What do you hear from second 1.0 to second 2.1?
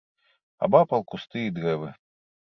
кусты і дрэвы.